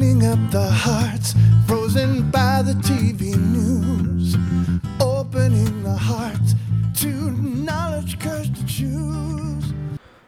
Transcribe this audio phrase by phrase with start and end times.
[0.00, 1.34] our hearts,
[1.66, 4.36] frozen by the TV news.
[5.00, 6.54] Opening our hearts
[7.00, 7.08] to
[7.42, 9.74] knowledge, courage to choose.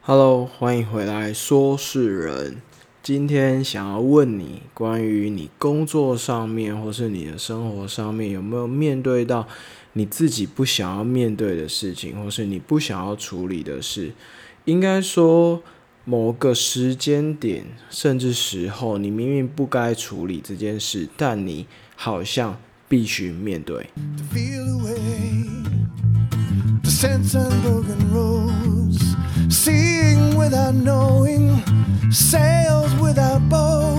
[0.02, 2.62] Hello，欢迎回来，说事人。
[3.00, 9.46] 今天想要问你，关于你工作上面或是你的生活上面，有没有面对到
[9.92, 14.14] 你自己不想要面对的事情，或是你不想要处理的事？
[14.64, 15.62] 应该说，
[16.04, 22.56] 某个时间点甚至时候，你明明不该处理这件事，但你好像
[22.88, 23.88] 必须面对。
[24.16, 24.60] to feel
[33.20, 33.89] the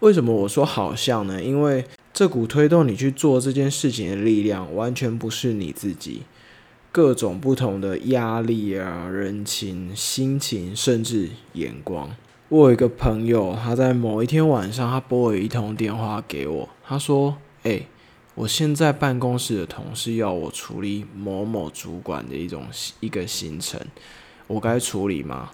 [0.00, 1.42] 为什么我说好像呢？
[1.42, 6.22] 因为这股推动你去做这件事情的力量，完全不是你自己。
[6.90, 12.10] 各种不同的压力啊、人情、心情，甚至眼光。
[12.48, 17.82] 我有一个朋友，他在某一天晚上，他拨了一通电话给我，他说：“哎、
[18.34, 22.64] 我现在办公室的同事要我处理某某主管的一种
[23.00, 23.78] 一个行程，
[24.46, 25.50] 我该处理吗？”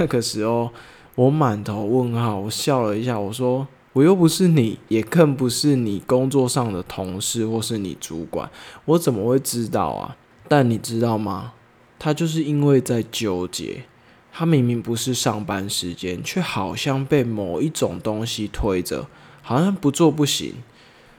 [0.00, 0.70] 那个时候
[1.16, 8.50] 我满头问号，我笑了一下，我说：“我又不是你，也更不是你工作上的同事或是你主管，
[8.84, 11.52] 我怎么会知道啊？”但你知道吗？
[11.98, 13.84] 他就是因为在纠结，
[14.32, 19.08] 他明明不是上班时间，却好像被某一种东西推着，
[19.42, 20.54] 好像不做不行。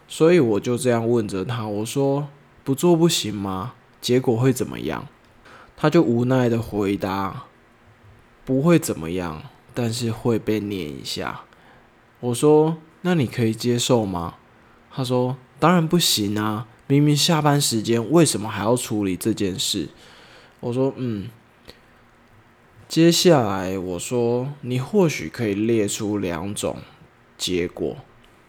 [0.07, 2.29] 所以我就这样问着他，我说
[2.63, 3.73] ：“不做不行吗？
[3.99, 5.05] 结果会怎么样？”
[5.75, 7.43] 他就无奈的回答
[8.45, 11.41] ：“不会怎么样，但是会被念一下。”
[12.21, 14.35] 我说：“那你可以接受吗？”
[14.91, 16.67] 他说：“当然不行啊！
[16.87, 19.89] 明明下班时间，为什么还要处理这件事？”
[20.59, 21.29] 我说：“嗯。”
[22.89, 26.77] 接下来我说：“你或许可以列出两种
[27.37, 27.97] 结果，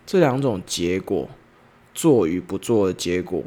[0.07, 1.29] 这两种结果
[1.95, 3.45] 做与不做的结果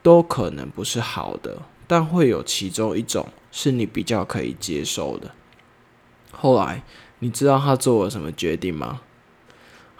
[0.00, 5.32] 都可能不是好的，但会有其中一种是你比较可以接受的。”
[6.30, 6.84] 后来
[7.18, 9.00] 你知道他做了什么决定吗？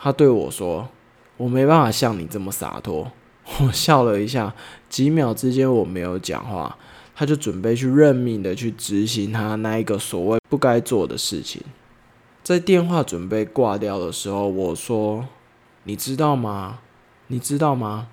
[0.01, 0.89] 他对我说
[1.37, 3.11] ：“我没办法像你这么洒脱。
[3.61, 4.55] ”我笑了一下，
[4.89, 6.77] 几秒之间我没有讲话。
[7.15, 11.61] 他就准备去认命的去执行他那一个所谓不该做的事情。
[12.45, 15.27] 在电话准备挂掉的时候，我说
[15.83, 16.79] ：“你知道吗？
[17.27, 18.07] 你知道吗？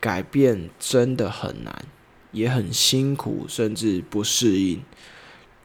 [0.00, 1.84] 改变真的很难，
[2.32, 4.82] 也很辛苦，甚至不适应。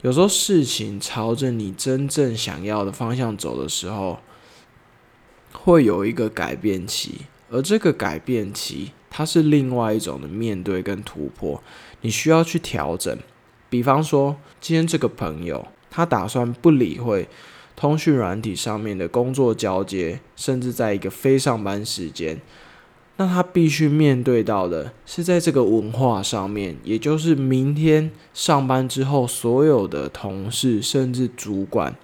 [0.02, 4.20] 有时候事情朝着你真正想要的方向走的时候，
[5.52, 11.62] 会有一个改变期，而这个改变期，它是另外一种的面对跟突破。”
[12.04, 13.16] 你需要去调整，
[13.70, 17.28] 比方说，今天这个朋友他打算不理会
[17.76, 22.40] 通讯软体上面的工作交接，甚至在一个非上班时间，
[23.18, 31.94] 那他必须面对到的是在这个文化上面，也就是明天上班之后，所有的同事甚至主管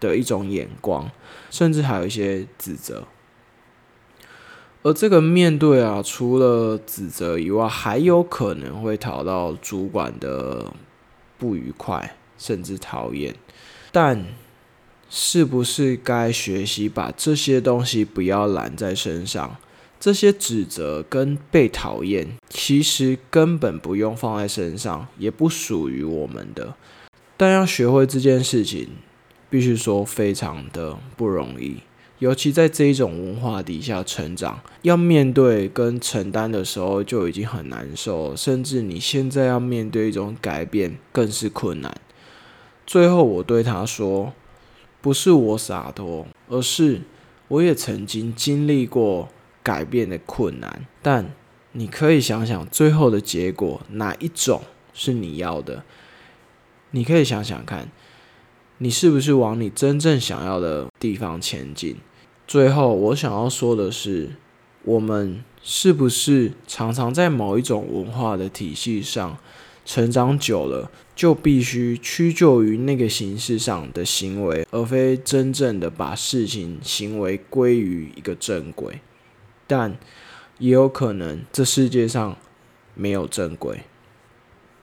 [0.00, 1.10] 的一种眼光，
[1.50, 3.04] 甚至还有一些指责。
[4.82, 10.72] 而这个面对啊，除了指责以外，还有可能会讨到主管的
[11.38, 13.34] 不愉快，甚至讨厌。
[13.90, 14.26] 但
[15.08, 19.56] 是不是该学习把这些东西不要揽在身上？
[19.98, 26.74] 这些指责跟被讨厌，其实根本不用放在身上，也不属于我们的。
[27.38, 28.88] 但要学会这件事情，
[29.50, 31.78] 必须说非常的不容易。
[32.20, 41.94] 尤其在这一种文化底下成长，要面对跟承担的时候就已经很难受，甚至你现在要面对一种改变更是困难。
[42.86, 44.32] 最后我对他说
[45.02, 47.02] ：“不是我洒脱，而是
[47.48, 49.28] 我也曾经经历过
[49.62, 50.86] 改变的困难。
[51.02, 51.30] 但
[51.72, 54.62] 你可以想想，最后的结果哪一种
[54.94, 55.82] 是你要的？
[56.92, 57.90] 你可以想想看。”
[58.78, 61.96] 你是不是往你真正想要的地方前进？
[62.46, 64.32] 最后，我想要说的是，
[64.82, 69.38] 我们是不是常常在某一种文化的体系上
[69.84, 79.00] 成长久了，就必须屈就于那个形式上的行为，而非真正的把事情行为归于一个正轨？
[79.66, 79.96] 但
[80.58, 82.36] 也有可能，这世界上
[82.94, 83.82] 没有正轨。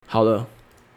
[0.06, 0.48] 好了，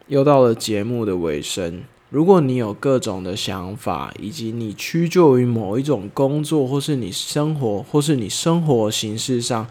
[0.07, 1.83] 又到了节目的尾声。
[2.09, 9.67] 如果你有各种的想法，以及你屈就于某一种工作，或是你生活，或是你生活形式上，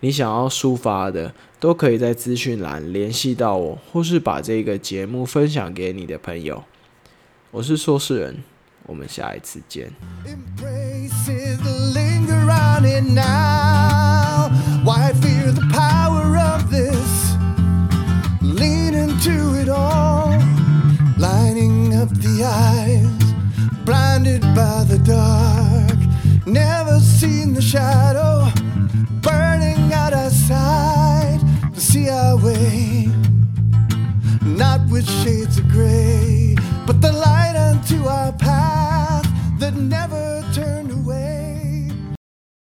[0.00, 6.62] 你想要抒发的，都可以在资讯栏联系到我，或是把这个节目分享给你的朋友。
[7.50, 8.44] 我是说事人，
[8.86, 9.90] 我们下一次见。
[22.02, 23.32] up the eyes,
[23.84, 25.98] blinded by the dark.
[26.46, 28.50] Never seen the shadow
[29.20, 31.40] burning out our sight.
[31.72, 33.08] To see our way,
[34.42, 36.56] not with shades of gray,
[36.88, 39.28] but the light unto our path
[39.60, 40.81] that never turns.